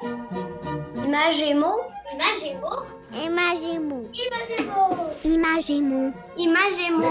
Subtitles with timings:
[0.00, 1.74] Imagémo.
[2.14, 2.70] Imagémo.
[3.12, 4.06] Imagémo.
[4.14, 5.12] Imagémo.
[5.24, 6.12] Imagémo.
[6.36, 7.10] Imagémo.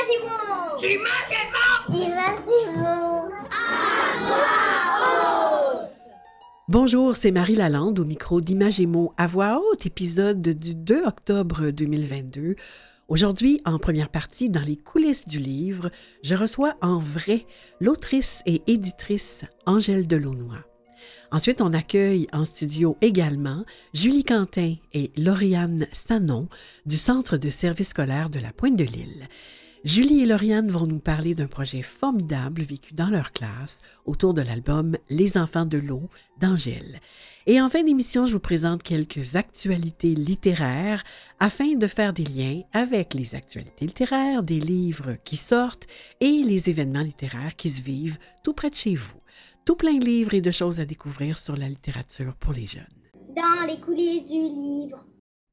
[0.00, 0.96] Imagémo.
[1.92, 3.28] Imagémo.
[6.68, 12.56] Bonjour, c'est Marie Lalande au micro d'Imagémo à voix haute, épisode du 2 octobre 2022.
[13.08, 15.90] Aujourd'hui, en première partie, dans les coulisses du livre,
[16.22, 17.44] je reçois en vrai
[17.78, 20.71] l'autrice et éditrice Angèle Delaunoy.
[21.30, 26.48] Ensuite, on accueille en studio également Julie Quentin et Lauriane Sanon
[26.86, 29.28] du Centre de service scolaire de la Pointe de l'Île.
[29.84, 34.40] Julie et Lauriane vont nous parler d'un projet formidable vécu dans leur classe autour de
[34.40, 36.08] l'album Les enfants de l'eau
[36.38, 37.00] d'Angèle.
[37.46, 41.02] Et en fin d'émission, je vous présente quelques actualités littéraires
[41.40, 45.88] afin de faire des liens avec les actualités littéraires, des livres qui sortent
[46.20, 49.20] et les événements littéraires qui se vivent tout près de chez vous.
[49.64, 52.86] Tout plein de livres et de choses à découvrir sur la littérature pour les jeunes.
[53.34, 55.04] Dans les coulisses du livre.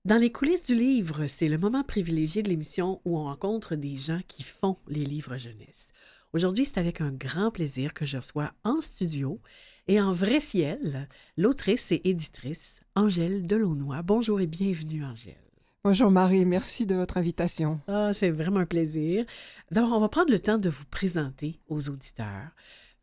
[0.06, 3.98] Dans les coulisses du livre, c'est le moment privilégié de l'émission où on rencontre des
[3.98, 5.88] gens qui font les livres jeunesse.
[6.32, 9.42] Aujourd'hui, c'est avec un grand plaisir que je reçois en studio
[9.90, 14.02] et en vrai ciel l'autrice et éditrice Angèle Delaunoy.
[14.02, 15.36] Bonjour et bienvenue, Angèle.
[15.84, 17.82] Bonjour Marie, merci de votre invitation.
[17.90, 19.26] Ah, c'est vraiment un plaisir.
[19.70, 22.52] D'abord, on va prendre le temps de vous présenter aux auditeurs.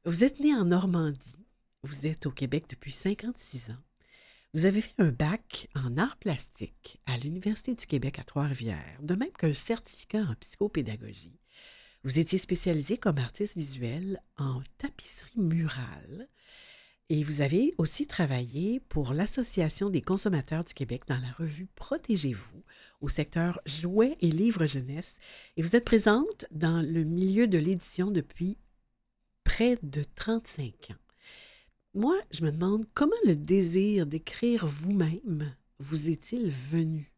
[0.07, 1.45] Vous êtes né en Normandie.
[1.83, 3.86] Vous êtes au Québec depuis 56 ans.
[4.57, 9.15] Vous avez fait un bac en arts plastiques à l'Université du Québec à Trois-Rivières, de
[9.15, 11.39] même qu'un certificat en psychopédagogie.
[12.05, 16.31] Vous étiez spécialisé comme artiste visuel en tapisserie murale
[17.11, 22.65] et vous avez aussi travaillé pour l'Association des consommateurs du Québec dans la revue Protégez-vous
[23.03, 25.17] au secteur jouets et livres jeunesse
[25.59, 28.57] et vous êtes présente dans le milieu de l'édition depuis
[29.45, 31.06] près de 35 ans.
[31.97, 37.11] Moi, je me demande comment le désir d'écrire vous-même vous est-il venu?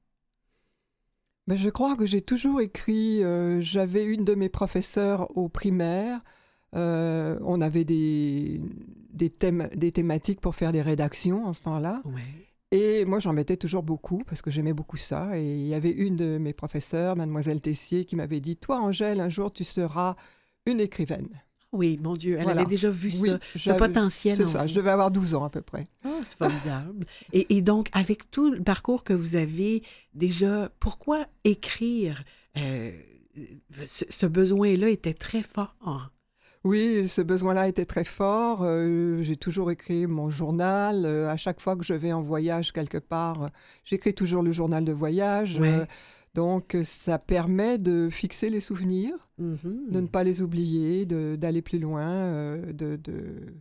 [1.48, 3.25] Mais je crois que j'ai toujours écrit.
[3.25, 6.21] euh, J'avais une de mes professeurs au primaire.
[6.77, 8.61] euh, on avait des,
[9.11, 12.03] des, thèmes, des thématiques pour faire des rédactions en ce temps-là.
[12.05, 12.22] Ouais.
[12.71, 15.37] Et moi, j'en mettais toujours beaucoup parce que j'aimais beaucoup ça.
[15.39, 19.21] Et il y avait une de mes professeurs, Mademoiselle Tessier, qui m'avait dit Toi, Angèle,
[19.21, 20.15] un jour, tu seras
[20.66, 21.28] une écrivaine.
[21.73, 22.61] Oui, mon Dieu, elle Voilà.
[22.62, 24.69] avait déjà vu Oui, ce j'avais- potentiel C'est ça, vous.
[24.69, 25.87] je devais avoir 12 ans à peu près.
[26.05, 27.05] Ah, c'est formidable.
[27.33, 29.83] et, et donc, avec tout le parcours que vous avez
[30.15, 32.25] déjà, pourquoi écrire
[32.57, 32.93] euh,
[33.84, 36.11] ce, ce besoin-là était très fort?
[36.65, 38.61] Oui, ce besoin-là était très fort.
[38.62, 41.05] Euh, j'ai toujours écrit mon journal.
[41.05, 43.51] Euh, à chaque fois que je vais en voyage quelque part,
[43.84, 45.59] j'écris toujours le journal de voyage.
[45.59, 45.87] Ouais.
[46.34, 49.91] Donc, ça permet de fixer les souvenirs, Mhm.
[49.91, 52.09] de ne pas les oublier, de- d'aller plus loin.
[52.10, 53.54] euh, de, de-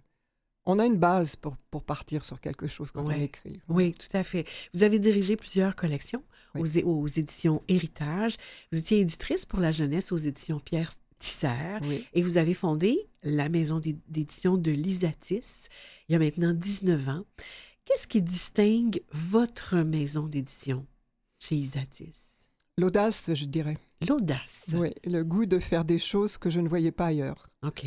[0.66, 3.16] On a une base pour, pour partir sur quelque chose quand Ouais.
[3.18, 3.62] on écrit.
[3.70, 4.46] Oui, tout à fait.
[4.74, 6.24] Vous avez dirigé plusieurs collections
[6.56, 6.82] Oui.
[6.84, 8.36] aux, aux éditions Héritage.
[8.72, 11.78] Vous étiez éditrice pour la jeunesse aux éditions Pierre Tisser.
[11.84, 12.06] Oui.
[12.14, 15.70] Et vous avez fondé la maison d'é- d'édition de l'Isatis
[16.10, 17.24] il y a maintenant 19 ans.
[17.86, 20.86] Qu'est-ce qui distingue votre maison d'édition
[21.40, 22.27] chez Isatis?
[22.88, 23.78] L'audace, je dirais.
[24.08, 24.66] L'audace.
[24.74, 27.48] Oui, le goût de faire des choses que je ne voyais pas ailleurs.
[27.64, 27.86] OK.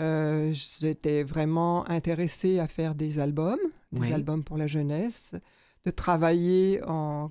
[0.00, 3.58] Euh, J'étais vraiment intéressée à faire des albums,
[3.90, 5.34] des albums pour la jeunesse,
[5.84, 7.30] de travailler en,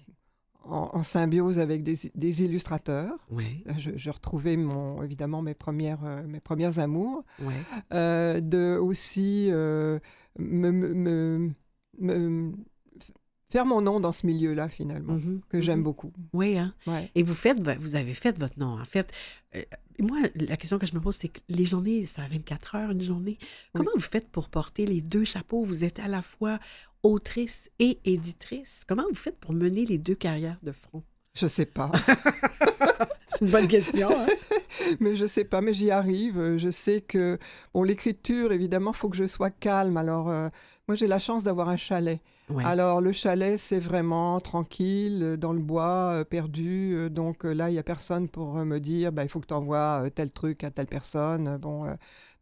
[0.65, 3.13] en, en symbiose avec des, des illustrateurs.
[3.31, 7.23] Oui, Euh, Je, je retrouvais mon, évidemment mes premières, euh, mes premières amours.
[7.41, 7.53] oui.
[7.93, 9.99] Euh, de aussi euh,
[10.37, 11.53] me, me- me-
[11.99, 12.51] me-
[13.49, 15.83] faire mon nom dans ce milieu-là, finalement, Mhm, que j'aime mhm.
[15.85, 16.11] beaucoup.
[16.33, 16.73] Oui, hein?
[16.85, 17.09] Ouais.
[17.15, 18.79] Et vous faites, vo- vous avez fait votre nom.
[18.79, 19.11] En fait,
[19.55, 19.61] euh,
[19.99, 22.91] moi, la question que je me pose, c'est que les journées, c'est à 24 heures
[22.91, 23.37] une journée.
[23.73, 25.63] Comment vous faites pour porter les deux chapeaux?
[25.63, 26.59] Vous êtes à la fois
[27.03, 28.81] autrice et éditrice.
[28.87, 31.03] Comment vous faites pour mener les deux carrières de front?
[31.35, 31.91] Je sais pas.
[33.27, 34.09] C'est une bonne question.
[34.09, 34.25] Hein?
[34.99, 36.57] mais je sais pas, mais j'y arrive.
[36.57, 37.37] Je sais que
[37.73, 39.97] bon, l'écriture, évidemment, faut que je sois calme.
[39.97, 40.49] Alors, euh,
[40.87, 42.19] moi, j'ai la chance d'avoir un chalet.
[42.49, 42.63] Ouais.
[42.65, 46.93] Alors, le chalet, c'est vraiment tranquille, euh, dans le bois, euh, perdu.
[46.95, 49.53] euh, donc là, il y a personne pour me dire, bah, il faut que tu
[49.53, 51.57] envoies tel truc à telle personne.
[51.57, 51.93] Bon, euh,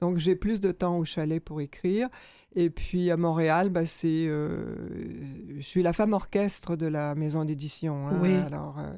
[0.01, 2.07] donc j'ai plus de temps au chalet pour écrire.
[2.55, 4.75] Et puis à Montréal, bah, c'est, euh,
[5.57, 8.07] je suis la femme orchestre de la maison d'édition.
[8.07, 8.19] hein.
[8.21, 8.35] Oui.
[8.35, 8.93] Alors, euh,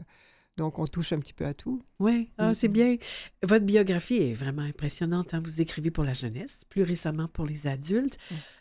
[0.58, 1.82] donc on touche un petit peu à tout.
[2.00, 2.74] Oui, ah, c'est Mhm.
[2.74, 2.98] bien.
[3.44, 5.34] Votre biographie est vraiment impressionnante.
[5.34, 5.42] hein.
[5.44, 8.18] Vous écrivez pour la jeunesse, plus récemment pour les adultes.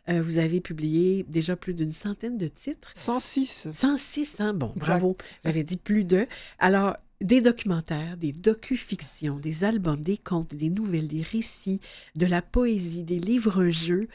[0.09, 2.93] Euh, vous avez publié déjà plus d'une centaine de titres.
[2.95, 3.69] 106.
[3.73, 4.55] 106, hein?
[4.55, 4.81] Bon, Exact.
[4.87, 5.17] bravo.
[5.45, 6.27] J'avais dit plus de.
[6.59, 11.81] Alors, des documentaires, des docu-fictions, des albums, des contes, des nouvelles, des récits,
[12.15, 14.09] de la poésie, des livres-jeux.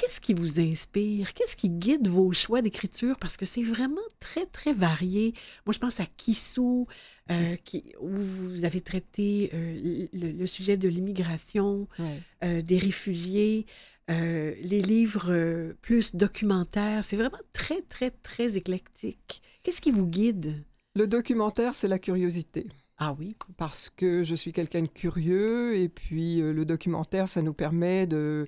[0.00, 1.34] Qu'est-ce qui vous inspire?
[1.34, 3.16] Qu'est-ce qui guide vos choix d'écriture?
[3.18, 5.34] Parce que c'est vraiment très, très varié.
[5.66, 6.86] Moi, je pense à Kissou,
[7.32, 12.20] euh, qui, où vous avez traité euh, le, le sujet de l'immigration, Ouais.
[12.44, 13.66] euh, des réfugiés,
[14.08, 17.04] les livres plus documentaires.
[17.04, 19.42] C'est vraiment très, très, très éclectique.
[19.62, 20.64] Qu'est-ce qui vous guide?
[20.94, 22.68] Le documentaire, c'est la curiosité.
[22.96, 23.36] Ah oui?
[23.58, 28.46] parce que je suis quelqu'un de curieux et puis le documentaire, ça nous permet de,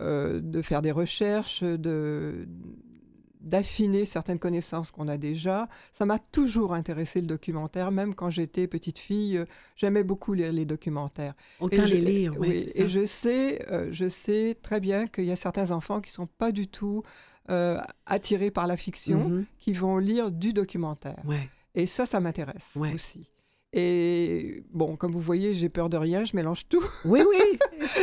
[0.00, 2.46] euh, de faire des recherches, de
[3.42, 5.66] d'affiner certaines connaissances qu'on a déjà.
[5.92, 10.52] Ça m'a toujours intéressé le documentaire, même quand j'étais petite fille, euh, j'aimais beaucoup lire
[10.52, 11.32] les documentaires.
[11.58, 12.70] Autant Et je- les lire, oui.
[12.74, 16.26] et je sais, euh, je sais très bien qu'il y a certains enfants qui sont
[16.26, 17.02] pas du tout
[17.48, 19.46] euh, attirés par la fiction, Mhm.
[19.58, 21.16] qui vont lire du documentaire.
[21.24, 21.48] Ouais.
[21.74, 22.92] Et ça, ça m'intéresse Ouais.
[22.94, 23.26] aussi.
[23.72, 26.84] Et bon, comme vous voyez, j'ai peur de rien, je mélange tout.
[27.04, 27.58] Oui, oui.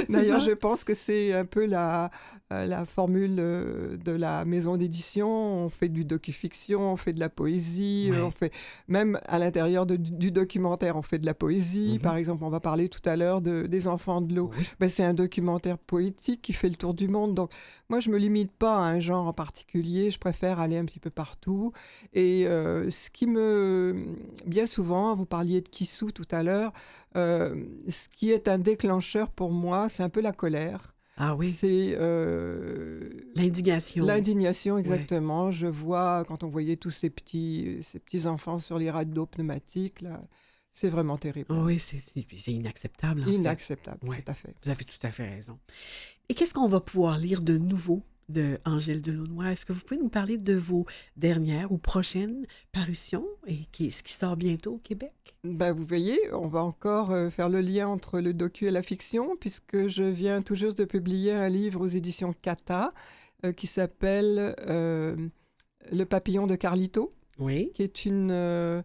[0.10, 2.10] D'ailleurs, je pense que c'est un peu la,
[2.54, 5.28] euh, la formule euh, de la maison d'édition.
[5.30, 8.18] On fait du docu-fiction, on fait de la poésie, Ouais.
[8.18, 8.54] euh, on fait
[8.88, 11.94] même à l'intérieur du, documentaire, on fait de la poésie.
[11.96, 12.00] Mhm.
[12.00, 14.50] Par exemple, on va parler tout à l'heure de, des enfants de l'eau.
[14.58, 14.66] Oui.
[14.80, 17.36] Ben, c'est un documentaire poétique qui fait le tour du monde.
[17.36, 17.52] Donc,
[17.90, 20.12] moi, je me limite pas à un genre en particulier.
[20.12, 21.74] Je préfère aller un petit peu partout.
[22.14, 24.06] Et euh, ce qui me...
[24.46, 26.72] Bien souvent, vous parliez de Kissou tout à l'heure,
[27.16, 30.94] euh, ce qui est un déclencheur pour moi, c'est un peu la colère.
[31.20, 31.52] Ah oui.
[31.58, 34.06] C'est euh, L'indignation.
[34.06, 35.52] l'indignation, exactement.
[35.52, 40.02] Je vois, quand on voyait tous ces petits, ces petits enfants sur les radios pneumatiques,
[40.02, 40.22] là,
[40.72, 41.48] c'est vraiment terrible.
[41.50, 43.24] Ah oui, c'est inacceptable.
[43.24, 43.32] fait.
[43.32, 44.22] Inacceptable, Ouais.
[44.22, 44.54] tout à fait.
[44.64, 45.58] Vous avez tout à fait raison.
[46.30, 49.52] Et qu'est-ce qu'on va pouvoir lire de nouveau de Angèle Delaunoy?
[49.52, 50.86] Est-ce que vous pouvez nous parler de vos
[51.16, 55.14] dernières ou prochaines parutions et qui, ce qui sort bientôt au Québec?
[55.44, 58.82] Ben, vous voyez, on va encore euh, faire le lien entre le docu et la
[58.82, 62.94] fiction, puisque je viens tout juste de publier un livre aux éditions Cata
[63.46, 65.16] euh, qui s'appelle euh,
[65.92, 67.72] Le papillon de Carlito, Oui.
[67.76, 68.82] qui est une, euh,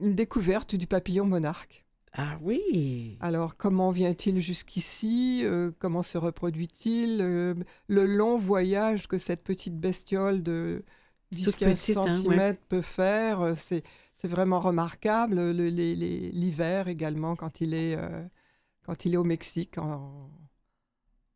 [0.00, 1.84] une découverte du papillon monarque.
[2.12, 3.16] Ah oui.
[3.20, 5.42] Alors, comment vient-il jusqu'ici?
[5.44, 7.18] Euh, Comment se reproduit-il?
[7.20, 7.54] Euh,
[7.86, 10.84] Le long voyage que cette petite bestiole de
[11.30, 12.54] Toute 10-15 petite, hein, cm ouais.
[12.68, 13.84] peut faire, euh, c'est
[14.14, 15.40] c'est vraiment remarquable.
[15.50, 18.22] L'hiver également, quand il est, euh,
[18.84, 20.28] quand il est au Mexique en,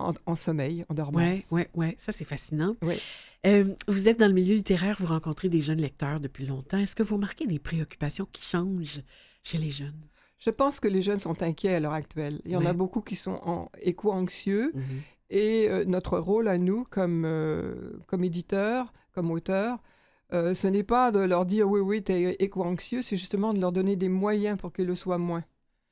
[0.00, 1.48] en, en sommeil, en dormance.
[1.50, 1.94] Oui, oui, oui.
[1.98, 2.76] Ça, c'est fascinant.
[3.46, 6.78] Euh, vous êtes dans le milieu littéraire, vous rencontrez des jeunes lecteurs depuis longtemps.
[6.78, 9.02] Est-ce que vous remarquez des préoccupations qui changent
[9.42, 10.00] chez les jeunes?
[10.38, 12.40] Je pense que les jeunes sont inquiets à l'heure actuelle.
[12.44, 14.72] Il y en a beaucoup qui sont en éco-anxieux.
[14.74, 14.82] Mhm.
[15.30, 19.82] Et euh, notre rôle à nous, comme, euh, comme éditeur, comme auteur,
[20.32, 23.72] euh, ce n'est pas de leur dire oui, oui, t'es éco-anxieux, c'est justement de leur
[23.72, 25.44] donner des moyens pour qu'ils le soient moins.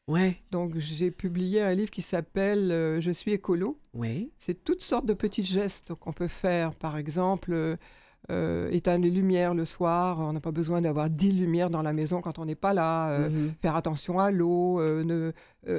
[0.09, 2.69] Ouais, Donc, j'ai publié un livre qui s'appelle
[3.01, 3.79] Je suis écolo.
[3.95, 4.33] oui.
[4.37, 6.75] C'est toutes sortes de petits gestes qu'on peut faire.
[6.75, 7.79] Par exemple,
[8.31, 10.21] euh, éteindre les lumières le soir.
[10.21, 13.11] On n'a pas besoin d'avoir 10 lumières dans la maison quand on n'est pas là.
[13.11, 13.55] Euh, Mhm.
[13.61, 15.33] faire attention à l'eau, euh, ne,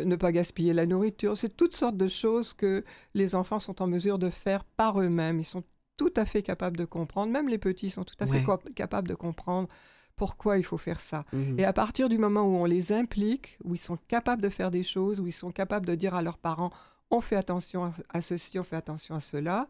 [0.03, 1.37] ne pas gaspiller la nourriture.
[1.37, 5.39] C'est toutes sortes de choses que les enfants sont en mesure de faire par eux-mêmes.
[5.39, 5.63] Ils sont
[5.95, 7.31] tout à fait capables de comprendre.
[7.31, 8.57] Même les petits sont tout à fait Ouais.
[8.75, 9.67] capables de comprendre
[10.15, 11.23] pourquoi il faut faire ça.
[11.33, 11.59] Mhm.
[11.59, 14.69] Et à partir du moment où on les implique, où ils sont capables de faire
[14.69, 16.71] des choses, où ils sont capables de dire à leurs parents
[17.11, 19.67] on fait attention à ceci, on fait attention à cela,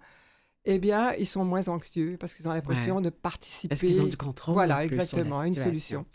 [0.65, 3.69] eh bien, ils sont moins anxieux parce qu'ils ont l'impression de participer.
[3.69, 4.53] Parce qu'ils ont du contrôle.
[4.53, 6.05] Voilà, sur exactement, une solution.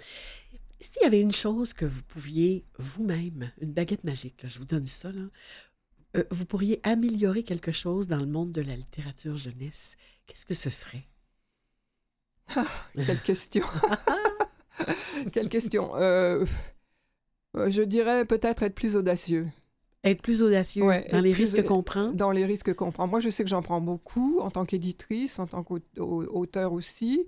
[0.80, 4.64] S'il y avait une chose que vous pouviez vous-même, une baguette magique, là, je vous
[4.64, 5.22] donne ça, là,
[6.16, 10.54] euh, vous pourriez améliorer quelque chose dans le monde de la littérature jeunesse, qu'est-ce que
[10.54, 11.06] ce serait?
[12.94, 13.64] Quelle question
[15.32, 16.46] Quelle question Euh,
[17.56, 19.48] euh, Je dirais peut-être être plus audacieux
[20.04, 22.12] Être plus audacieux Ouais, dans les risques qu'on prend?
[22.12, 23.06] dans les risques qu'on prend.
[23.08, 27.26] Moi, je sais que j'en prends beaucoup en tant qu'éditrice, en tant qu'auteur aussi.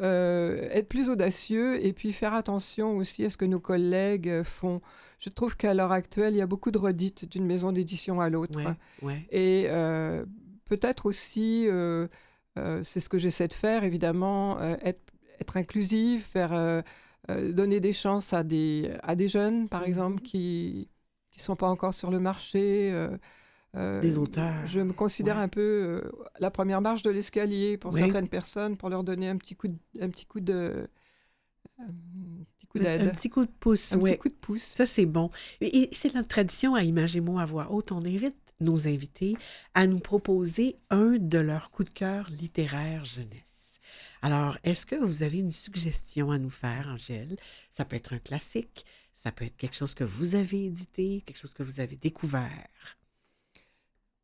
[0.00, 4.80] Euh, être plus audacieux et puis faire attention aussi à ce que nos collègues font.
[5.18, 8.30] Je trouve qu'à l'heure actuelle, il y a beaucoup de redites d'une maison d'édition à
[8.30, 8.60] l'autre.
[8.60, 9.26] Ouais, ouais.
[9.32, 10.24] Et euh,
[10.66, 12.06] peut-être aussi, euh,
[12.84, 15.00] c'est ce que j'essaie de faire, évidemment, être,
[15.40, 16.82] être inclusive, faire,
[17.28, 19.86] donner des chances à des, à des jeunes, par Mhm.
[19.88, 20.88] exemple, qui
[21.38, 22.90] ne sont pas encore sur le marché.
[22.92, 23.16] euh,
[23.76, 25.42] euh, Des auteurs, Je me considère ouais.
[25.42, 28.00] un peu euh, la première marche de l'escalier pour Oui.
[28.00, 30.88] certaines personnes, pour leur donner un petit coup de, un petit coup de,
[31.78, 31.84] un
[32.56, 34.12] petit coup d'aide, un petit coup de pouce, un ouais.
[34.12, 34.62] petit coup de pouce.
[34.62, 35.30] Ça, c'est bon.
[35.60, 37.92] Et, et c'est notre tradition à Imagez-moi à voix haute.
[37.92, 39.36] On invite nos invités
[39.74, 43.44] à nous proposer un de leurs coups de cœur littéraires jeunesse.
[44.22, 47.36] Alors, est-ce que vous avez une suggestion à nous faire, Angèle?
[47.70, 48.84] Ça peut être un classique,
[49.22, 52.68] ça peut être quelque chose que vous avez édité, quelque chose que vous avez découvert.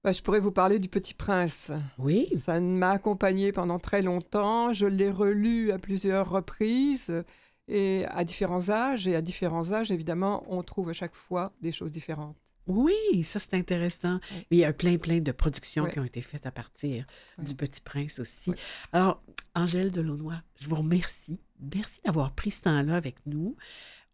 [0.04, 1.72] Bah, je pourrais vous parler du Petit Prince.
[1.98, 2.28] Oui.
[2.36, 4.72] Ça m'a accompagné pendant très longtemps.
[4.72, 7.24] Je l'ai relu à plusieurs reprises
[7.66, 9.08] et à différents âges.
[9.08, 12.36] Et à différents âges, évidemment, on trouve à chaque fois des choses différentes.
[12.66, 14.20] Oui, ça c'est intéressant.
[14.50, 17.04] Il y a plein, plein de productions qui ont été faites à partir
[17.38, 18.52] du Petit Prince aussi.
[18.92, 19.22] Alors,
[19.54, 21.40] Angèle Delaunois, je vous remercie.
[21.74, 23.56] Merci d'avoir pris ce temps-là avec nous.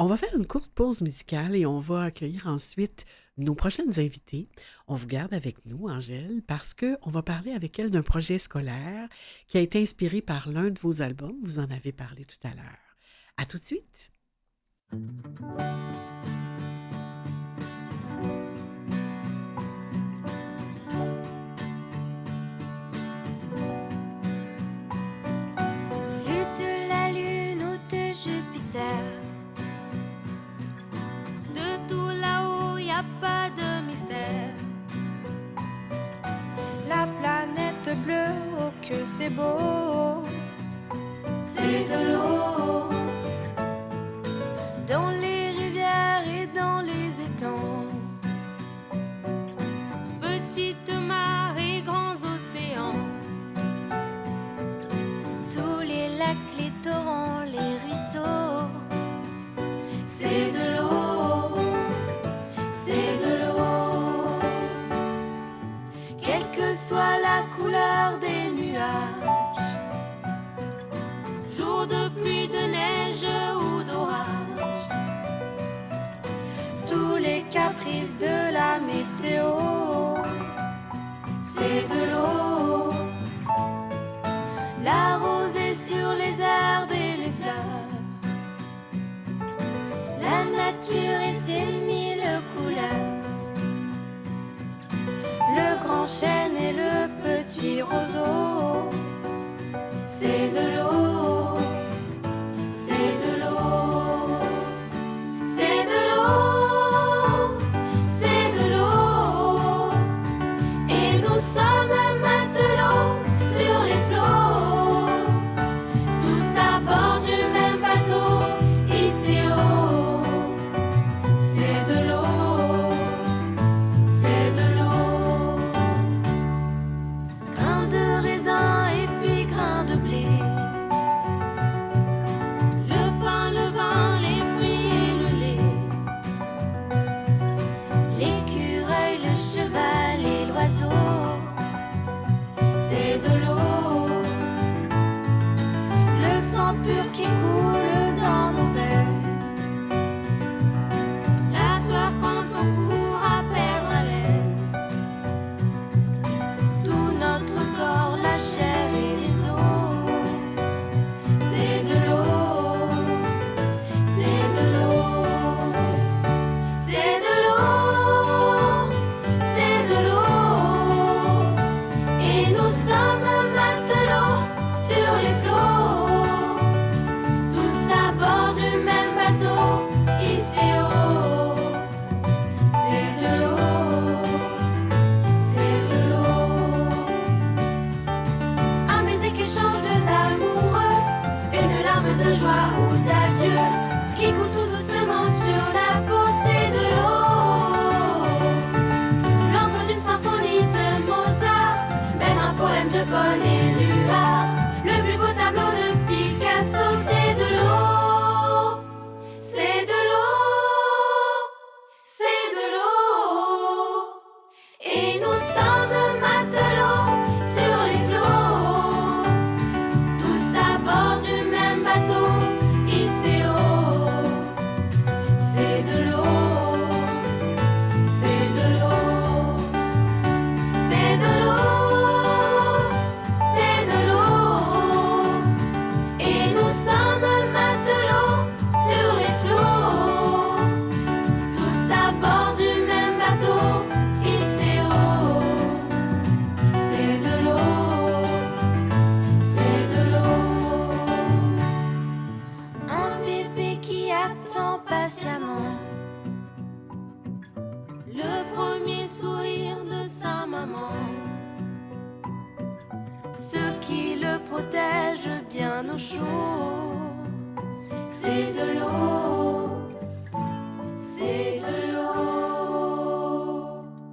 [0.02, 3.04] On va faire une courte pause musicale et on va accueillir ensuite
[3.36, 4.48] nos prochaines invités.
[4.88, 9.10] On vous garde avec nous, Angèle, parce qu'on va parler avec elle d'un projet scolaire
[9.46, 11.36] qui a été inspiré par l'un de vos albums.
[11.42, 12.96] Vous en avez parlé tout à l'heure.
[13.36, 14.10] À tout de suite.
[38.90, 40.24] que c'est beau,
[41.42, 42.89] c'est de l'eau.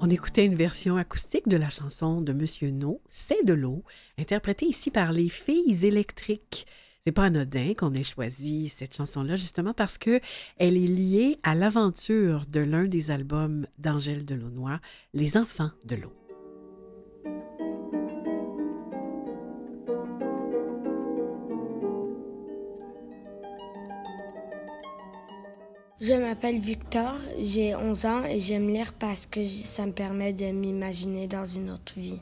[0.10, 3.84] Écoutait une version acoustique de la chanson de Monsieur No, C'est de l'eau,
[4.18, 6.68] interprétée ici par les Filles électriques.
[7.06, 10.20] C'est pas anodin qu'on ait choisi cette chanson-là, justement parce que
[10.58, 14.80] elle est liée à l'aventure de l'un des albums d'Angèle Delaunoy,
[15.14, 16.27] Les Enfants de l'eau.
[26.08, 30.46] Je m'appelle Victor, j'ai 11 ans et j'aime lire parce que ça me permet de
[30.52, 32.22] m'imaginer dans une autre vie.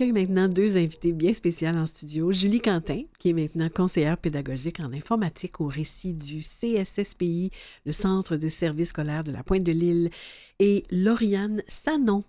[0.00, 2.32] On accueille maintenant deux invités bien spéciales en studio.
[2.32, 7.50] Julie Quentin, qui est maintenant conseillère pédagogique en informatique au récit du CSSPI,
[7.84, 10.08] le Centre de services scolaires de la Pointe de l'Île,
[10.58, 12.24] et Lauriane Sanon,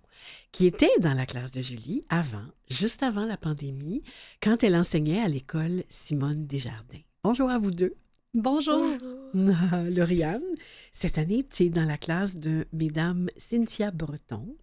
[0.52, 4.04] qui était dans la classe de Julie avant, juste avant la pandémie,
[4.44, 7.00] quand elle enseignait à l'école Simone Desjardins.
[7.24, 7.96] Bonjour à vous deux.
[8.34, 8.86] Bonjour.
[9.72, 10.42] Ah, Lauriane,
[10.94, 14.58] cette année, tu es dans la classe de mesdames Cynthia Breton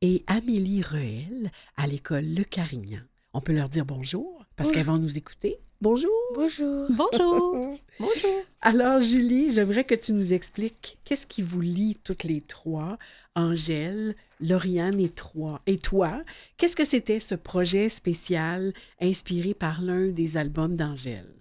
[0.00, 3.00] et Amélie Rehel à l'école Le Carignan.
[3.32, 5.58] On peut leur dire bonjour parce qu'elles vont nous écouter.
[5.80, 6.10] Bonjour.
[6.34, 6.88] Bonjour.
[6.90, 7.78] Bonjour.
[8.00, 8.42] Bonjour.
[8.62, 12.98] Alors, Julie, j'aimerais que tu nous expliques qu'est-ce qui vous lie toutes les trois,
[13.36, 16.24] Angèle, Lauriane et, toi, et toi?
[16.56, 21.37] Qu'est-ce que c'était ce projet spécial inspiré par l'un des albums d'Angèle?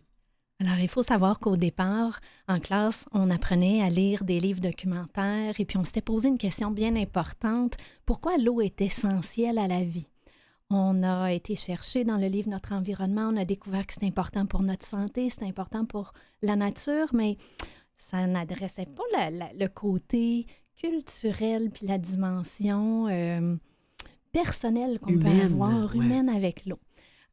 [0.60, 5.60] Alors, il faut savoir qu'au départ, en classe, on apprenait à lire des livres documentaires
[5.60, 7.76] et puis on s'était posé une question bien importante.
[8.06, 10.10] Pourquoi l'eau est essentielle à la vie?
[10.72, 14.48] On a été chercher dans le livre Notre environnement, on a découvert que c'est important
[14.48, 16.12] pour notre santé, c'est important pour
[16.42, 17.38] la nature, mais
[17.96, 20.46] ça n'adressait pas le, côté
[20.76, 23.56] culturel puis la dimension euh,
[24.32, 25.98] personnelle qu'on peut avoir, ouais.
[25.98, 26.80] humaine avec l'eau.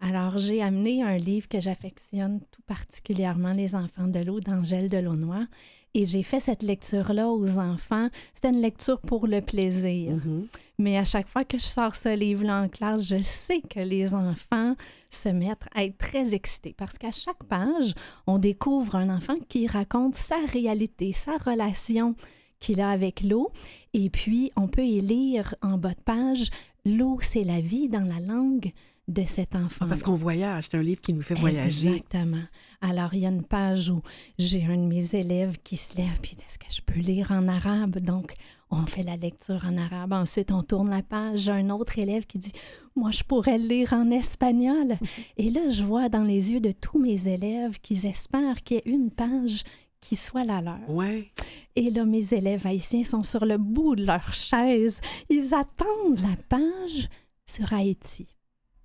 [0.07, 5.47] Alors, j'ai amené un livre que j'affectionne tout particulièrement, Les enfants de l'eau d'Angèle Delaunoy.
[5.95, 8.11] Et j'ai fait cette lecture-là aux enfants.
[8.35, 10.17] C'était une lecture pour le plaisir.
[10.17, 10.47] Mhm.
[10.79, 14.13] Mais à chaque fois que je sors ce livre-là en classe, je sais que les
[14.13, 14.75] enfants
[15.09, 17.95] se mettent à être très excités parce qu'à chaque page,
[18.27, 22.15] on découvre un enfant qui raconte sa réalité, sa relation
[22.61, 23.51] qu'il a avec l'eau.
[23.95, 26.51] Et puis, on peut y lire en bas de page
[26.87, 28.71] L'eau, c'est la vie dans la langue
[29.09, 29.85] de cet enfant.
[29.85, 31.89] Ah, Parce qu'on voyage, c'est un livre qui nous fait voyager.
[31.89, 32.45] Exactement.
[32.81, 34.01] Alors, il y a une page où
[34.39, 37.31] j'ai un de mes élèves qui se lève puis dit Est-ce que je peux lire
[37.31, 37.99] en arabe?
[37.99, 38.35] Donc,
[38.71, 40.13] on fait la lecture en arabe.
[40.13, 41.41] Ensuite, on tourne la page.
[41.41, 42.53] J'ai un autre élève qui dit
[42.97, 44.97] Moi, je pourrais le lire en espagnol.
[45.37, 48.81] Et là, je vois dans les yeux de tous mes élèves qu'ils espèrent qu'il y
[48.81, 49.65] ait une page
[50.01, 50.91] qui soit la leur.
[50.91, 51.31] Ouais.
[51.77, 55.01] Et là, mes élèves haïtiens sont sur le bout de leur chaise.
[55.31, 57.09] Ils attendent la page
[57.47, 58.35] sur Haïti.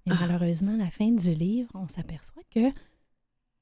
[0.09, 0.25] Et Ah.
[0.27, 2.71] malheureusement, à la fin du livre, on s'aperçoit que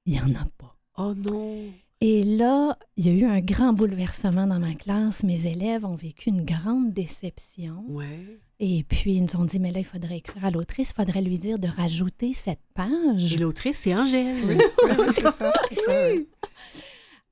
[0.05, 0.75] il n'y en a pas.
[0.97, 1.59] Oh non.
[1.99, 5.23] Et là, il y a eu un grand bouleversement dans ma classe.
[5.23, 7.83] Mes élèves ont vécu une grande déception.
[7.89, 8.39] Ouais.
[8.59, 11.21] Et puis, ils nous ont dit, mais là, il faudrait écrire à l'autrice, il faudrait
[11.23, 13.33] lui dire de rajouter cette page.
[13.33, 14.35] Et l'autrice, c'est Angèle.
[14.47, 15.51] Oui, oui, c'est ça.
[15.69, 16.27] c'est ça, oui.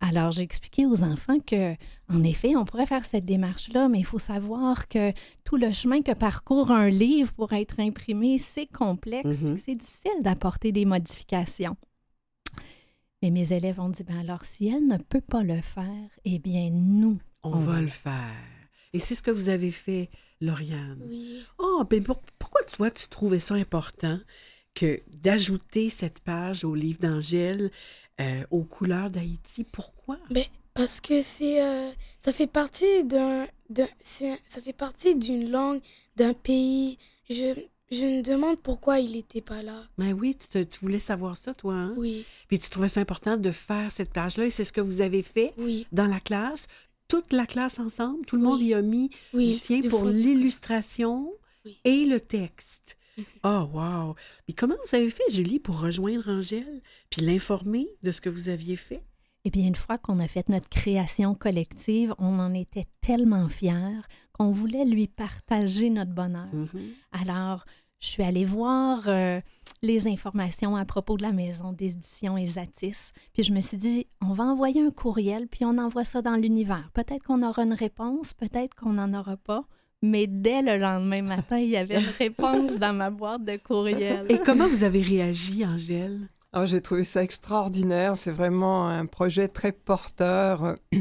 [0.08, 1.74] Alors, j'ai expliqué aux enfants que,
[2.10, 5.12] en effet, on pourrait faire cette démarche-là, mais il faut savoir que
[5.44, 10.22] tout le chemin que parcourt un livre pour être imprimé, c'est complexe, puis c'est difficile
[10.22, 11.76] d'apporter des modifications.
[13.24, 16.40] Mais mes élèves ont dit, ben alors, si elle ne peut pas le faire, eh
[16.40, 18.34] bien, nous, On, On va le le faire.
[18.94, 20.10] Et c'est ce que vous avez fait,
[20.42, 21.02] Lauriane.
[21.08, 21.44] Oui.
[21.60, 24.20] Oh, ben pour- pourquoi toi, tu trouvais ça important
[24.74, 27.72] que d'ajouter cette page au livre d'Angèle
[28.22, 29.64] euh, aux couleurs d'Haïti?
[29.64, 30.18] Pourquoi?
[30.30, 33.48] Ben, parce que c'est euh, ça fait partie d'un
[34.02, 35.82] ça fait partie d'une langue
[36.16, 36.98] d'un pays.
[37.30, 37.54] Je
[37.92, 39.84] je me demande pourquoi il n'était pas là.
[40.00, 41.94] Ben oui, tu, te- tu voulais savoir ça, toi, hein?
[41.98, 45.02] Oui, Puis tu trouvais ça important de faire cette page-là et c'est ce que vous
[45.02, 46.66] avez fait oui, dans la classe,
[47.08, 49.54] toute la classe ensemble, tout le monde y a mis oui.
[49.54, 51.32] du sien pour l'illustration
[51.84, 52.98] et le texte.
[53.18, 53.26] Mhm.
[53.44, 54.16] Oh, wow!
[54.46, 58.50] Puis comment vous avez fait, Julie, pour rejoindre Angèle, puis l'informer de ce que vous
[58.50, 59.04] aviez fait?
[59.46, 64.02] Eh bien, une fois qu'on a fait notre création collective, on en était tellement fiers
[64.34, 66.52] qu'on voulait lui partager notre bonheur.
[66.52, 66.90] Mhm.
[67.12, 67.64] Alors,
[68.00, 69.40] je suis allée voir euh,
[69.82, 73.12] les informations à propos de la maison d'édition Esatis.
[73.34, 76.36] Puis je me suis dit, on va envoyer un courriel, puis on envoie ça dans
[76.36, 76.90] l'univers.
[76.94, 79.66] Peut-être qu'on aura une réponse, peut-être qu'on n'en aura pas.
[80.06, 84.26] Mais dès le lendemain matin, il y avait une réponse dans ma boîte de courriel.
[84.30, 86.20] Et comment vous avez réagi, Angèle?
[86.54, 88.16] Ah, J'ai trouvé ça extraordinaire.
[88.18, 90.76] C'est vraiment un projet très porteur.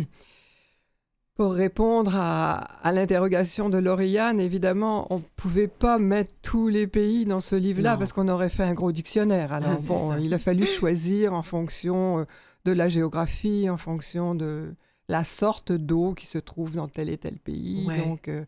[1.36, 6.86] pour répondre à, à l'interrogation de Lauriane, évidemment, on ne pouvait pas mettre tous les
[6.86, 9.52] pays dans ce livre-là parce qu'on aurait fait un gros dictionnaire.
[9.52, 10.20] Alors, Ah, c'est bon, ça.
[10.20, 12.24] il a fallu choisir en fonction euh,
[12.64, 14.74] de la géographie, en fonction de
[15.08, 17.84] la sorte d'eau qui se trouve dans tel et tel pays.
[17.86, 17.98] Ouais.
[17.98, 18.44] Donc, euh,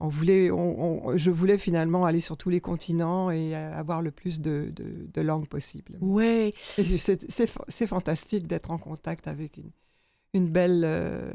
[0.00, 4.10] on voulait, on- on- je voulais finalement aller sur tous les continents et avoir le
[4.10, 5.98] plus de, de- de langues possible.
[6.20, 6.52] Et
[6.98, 9.70] C'est c'est fa- c'est fantastique d'être en contact avec une,
[10.34, 11.32] une, belle, euh,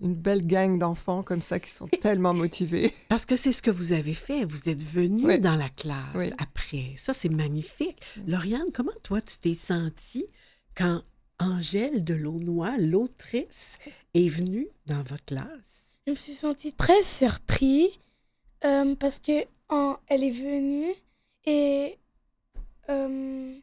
[0.00, 2.92] une belle gang d'enfants comme ça qui sont tellement motivés.
[3.08, 4.44] Parce que c'est ce que vous avez fait.
[4.44, 5.38] Vous êtes venu Oui.
[5.38, 6.30] dans la classe Oui.
[6.38, 6.94] après.
[6.96, 8.00] Ça, c'est magnifique.
[8.26, 10.26] Lauriane, comment toi, tu t'es sentie
[10.76, 11.02] quand
[11.38, 13.78] Angèle de Launois, l'autrice,
[14.14, 15.81] est venue dans votre classe?
[16.06, 17.98] Je me suis sentie très surpris
[18.64, 20.92] euh, parce que en- elle est venue
[21.44, 21.96] et
[22.88, 23.54] euh,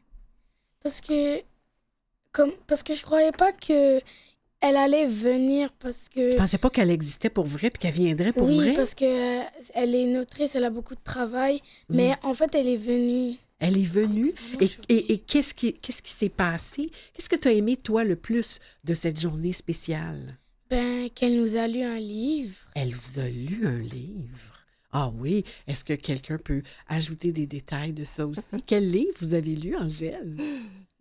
[0.82, 1.42] parce que
[2.32, 4.00] comme parce que je croyais pas que
[4.62, 8.32] elle allait venir parce que Tu pensais pas qu'elle existait pour vrai puis qu'elle viendrait
[8.32, 8.72] pour oui vrai?
[8.72, 11.96] parce que euh, elle est une autrice, elle a beaucoup de travail, Mm.
[11.96, 13.36] mais en fait elle est venue.
[13.58, 14.32] Elle est venue.
[14.32, 16.90] Vraiment Et, et- et qu'est-ce qui qu'est-ce qui s'est passé?
[17.12, 20.38] Qu'est-ce que tu as aimé, toi, le plus de cette journée spéciale?
[20.70, 22.54] Ben qu'elle nous a lu un livre.
[22.74, 24.54] Elle vous a lu un livre?
[24.92, 28.40] Ah oui, est-ce que quelqu'un peut ajouter des détails de ça aussi?
[28.66, 30.36] Quel livre vous avez lu, Angèle?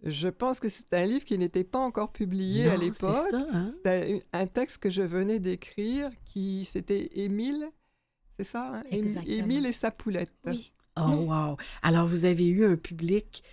[0.03, 3.27] Je pense que c'est un livre qui n'était pas encore publié Non, à c'est l'époque.
[3.31, 3.71] ça, hein?
[3.73, 7.67] C'était un un texte que je venais d'écrire qui c'était Émile,
[8.37, 8.73] c'est ça?
[8.75, 8.83] hein?
[8.91, 10.31] Émile et sa poulette.
[10.45, 10.71] Oui.
[10.97, 11.57] Oh, wow!
[11.81, 13.43] Alors, vous avez eu un public,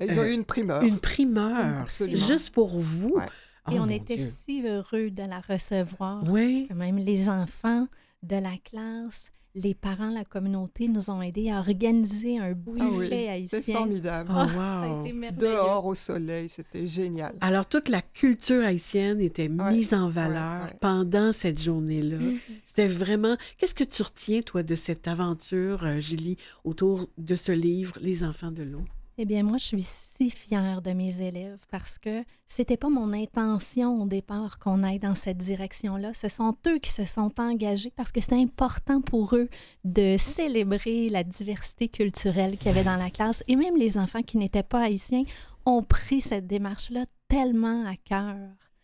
[0.00, 0.82] Ils ont Euh, eu une primeur.
[0.82, 2.26] une primeur, Absolument.
[2.26, 3.14] juste pour vous.
[3.16, 3.26] Ouais.
[3.70, 4.26] Oh, Et on était Dieu.
[4.46, 6.22] si heureux de la recevoir.
[6.28, 6.66] Oui.
[6.68, 7.86] que même les enfants
[8.22, 12.84] de la classe, les parents, la communauté nous ont aidés à organiser un Ah buffet
[12.90, 13.74] oui, c'est haïtien.
[13.74, 14.30] formidable.
[14.32, 15.00] Oh, Ah, ça a wow.
[15.04, 15.50] été merveilleux.
[15.52, 17.34] Dehors au soleil, c'était génial.
[17.40, 20.76] Alors, toute la culture haïtienne était Ouais, mise en valeur ouais, ouais.
[20.80, 22.18] pendant cette journée-là.
[22.18, 22.38] Mhm.
[22.66, 23.36] C'était vraiment...
[23.56, 28.22] Qu'est-ce que tu retiens, toi, de cette aventure, euh, Julie, autour de ce livre, Les
[28.22, 28.82] enfants de l'eau?
[29.20, 33.12] Eh bien, moi, je suis si fière de mes élèves parce que c'était pas mon
[33.12, 36.14] intention au départ qu'on aille dans cette direction-là.
[36.14, 39.48] Ce sont eux qui se sont engagés parce que c'est important pour eux
[39.82, 43.42] de célébrer la diversité culturelle qu'il y avait dans la classe.
[43.48, 45.24] Et même les enfants qui n'étaient pas haïtiens
[45.66, 48.36] ont pris cette démarche-là tellement à cœur.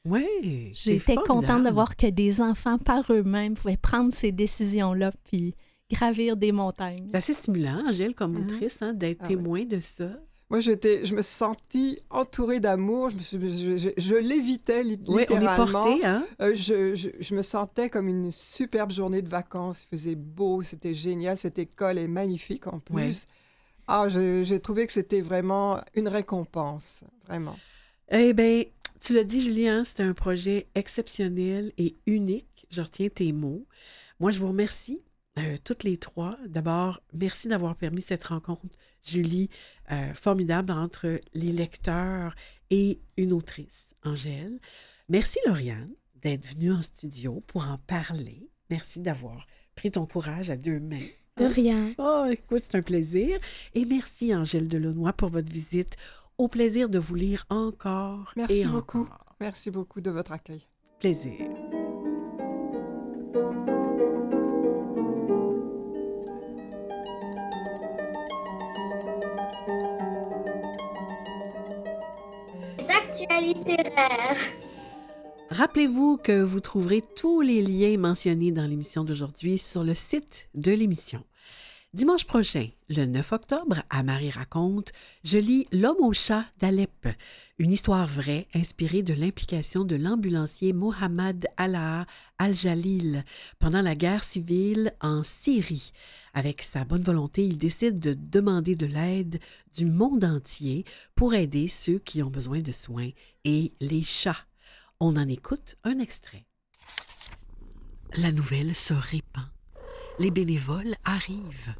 [0.04, 0.26] Oui,
[0.72, 5.54] J'étais contente de voir que des enfants par eux-mêmes pouvaient prendre ces décisions-là puis
[5.94, 7.08] gravir des montagnes.
[7.10, 8.44] C'est assez stimulant, Angèle, comme Mhm.
[8.44, 9.36] autrice, hein, d'être Ah oui.
[9.36, 10.10] témoin de ça.
[10.50, 13.10] Moi, j'étais, je me suis sentie entourée d'amour.
[13.10, 15.82] Je, me suis- je, je- je l'évitais li- Oui, on est littéralement.
[15.84, 16.24] porté, hein?
[16.40, 19.84] Euh, je, je- je me sentais comme une superbe journée de vacances.
[19.84, 21.36] Il faisait beau, c'était génial.
[21.38, 22.94] Cette école est magnifique en plus.
[22.94, 23.12] Ouais.
[23.86, 27.56] Ah, j'ai trouvé que c'était vraiment une récompense, vraiment.
[28.10, 28.64] Eh bien,
[29.00, 32.66] tu l'as dit, Julien, c'était un projet exceptionnel et unique.
[32.70, 33.66] Je retiens tes mots.
[34.20, 35.00] Moi, je vous remercie,
[35.38, 36.38] euh, toutes les trois.
[36.46, 39.50] D'abord, merci d'avoir permis cette rencontre, Julie,
[39.90, 42.34] euh, formidable entre les lecteurs
[42.70, 44.58] et une autrice, Angèle.
[45.08, 45.92] Merci, Lauriane,
[46.22, 48.48] d'être venue en studio pour en parler.
[48.70, 51.08] Merci d'avoir pris ton courage à deux mains.
[51.36, 51.94] De rien.
[51.98, 53.38] Oh, écoute, c'est un plaisir.
[53.74, 55.96] Et merci, Angèle Delaunoy, pour votre visite.
[56.38, 58.32] Au plaisir de vous lire encore.
[58.36, 59.00] Merci et beaucoup.
[59.02, 59.36] encore.
[59.40, 60.62] Merci beaucoup de votre accueil.
[61.00, 61.48] Plaisir.
[75.50, 80.72] Rappelez-vous que vous trouverez tous les liens mentionnés dans l'émission d'aujourd'hui sur le site de
[80.72, 81.22] l'émission.
[81.94, 84.90] Dimanche prochain, le 9 octobre, à Marie raconte,
[85.22, 87.06] je lis L'homme au chat d'Alep,
[87.60, 92.04] une histoire vraie inspirée de l'implication de l'ambulancier Mohamed Allah
[92.38, 93.24] Al-Jalil
[93.60, 95.92] pendant la guerre civile en Syrie.
[96.32, 99.38] Avec sa bonne volonté, il décide de demander de l'aide
[99.76, 103.10] du monde entier pour aider ceux qui ont besoin de soins
[103.44, 104.48] et les chats.
[104.98, 106.44] On en écoute un extrait.
[108.16, 109.46] La nouvelle se répand.
[110.18, 111.74] Les bénévoles arrivent.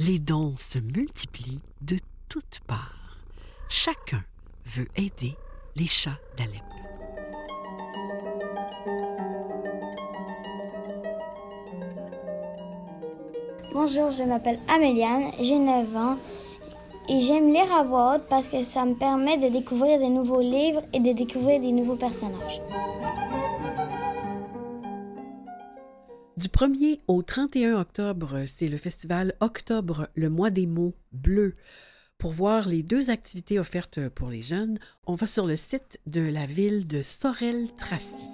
[0.00, 1.96] Les dons se multiplient de
[2.28, 3.16] toutes parts.
[3.68, 4.24] Chacun
[4.66, 5.36] veut aider
[5.76, 6.64] les chats d'Alep.
[13.72, 16.18] Bonjour, je m'appelle Améliane, j'ai 9 ans
[17.08, 20.40] et j'aime lire à voix haute parce que ça me permet de découvrir des nouveaux
[20.40, 22.60] livres et de découvrir des nouveaux personnages.
[26.36, 31.54] Du 1er au 31 octobre, c'est le festival Octobre, le mois des mots bleus.
[32.18, 36.20] Pour voir les deux activités offertes pour les jeunes, on va sur le site de
[36.20, 38.26] la ville de Sorel-Tracy.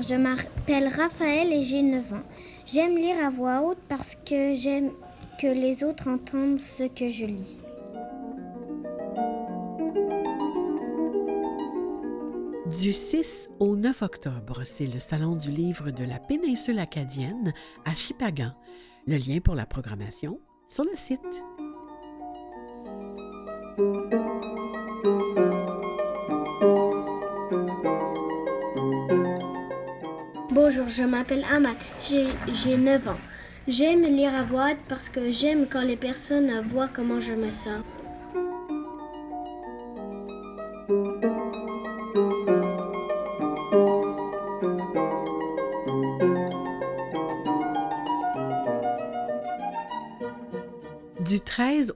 [0.00, 2.22] je m'appelle Raphaël et j'ai 9 ans.
[2.66, 4.92] J'aime lire à voix haute parce que j'aime
[5.40, 7.58] que les autres entendent ce que je lis.
[12.70, 17.54] Du 6 au 9 octobre, c'est le Salon du livre de la péninsule acadienne
[17.86, 18.52] à Chipagan.
[19.06, 21.18] Le lien pour la programmation sur le site.
[30.50, 33.16] Bonjour, je m'appelle Amak, j'ai 9 ans.
[33.66, 37.82] J'aime lire à voix parce que j'aime quand les personnes voient comment je me sens.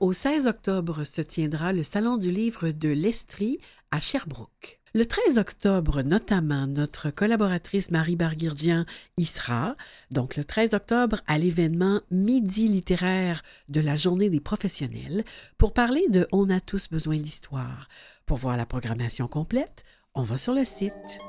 [0.03, 3.61] Au 16 octobre se tiendra le Salon du livre de l'Estrie
[3.93, 4.81] à Sherbrooke.
[4.95, 8.85] Le 13 octobre, notamment, notre collaboratrice Marie Barguirdian
[9.17, 9.77] y sera,
[10.11, 15.25] donc le 13 octobre, à l'événement Midi littéraire de la Journée des professionnels
[15.57, 17.89] pour parler de On a tous besoin d'histoire.
[18.27, 19.85] Pour voir la programmation complète,
[20.17, 21.21] on va sur le site.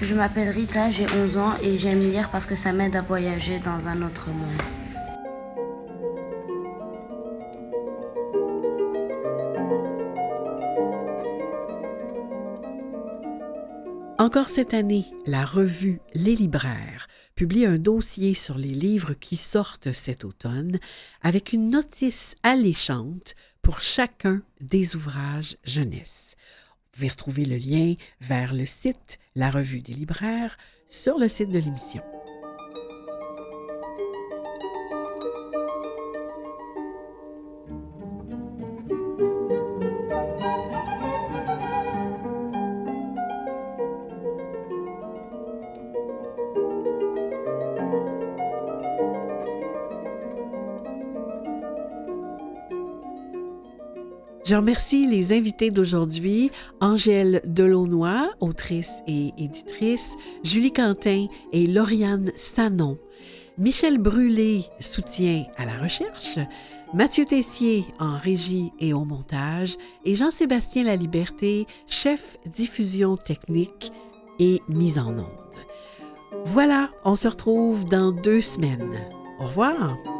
[0.00, 3.58] Je m'appelle Rita, j'ai 11 ans et j'aime lire parce que ça m'aide à voyager
[3.58, 4.62] dans un autre monde.
[14.20, 19.92] Encore cette année, la revue Les Libraires publie un dossier sur les livres qui sortent
[19.92, 20.78] cet automne
[21.22, 26.36] avec une notice alléchante pour chacun des ouvrages jeunesse.
[26.98, 30.58] Vous pouvez retrouver le lien vers le site La Revue des Libraires
[30.88, 32.02] sur le site de l'émission.
[54.48, 62.96] Je remercie les invités d'aujourd'hui, Angèle Delaunoy, autrice et éditrice, Julie Quentin et Lauriane Sanon,
[63.58, 66.38] Michel Brûlé, soutien à la recherche,
[66.94, 73.92] Mathieu Tessier en régie et au montage, et Jean-Sébastien Laliberté, chef diffusion technique
[74.38, 75.58] et mise en onde.
[76.46, 78.98] Voilà, on se retrouve dans deux semaines.
[79.40, 80.17] Au revoir!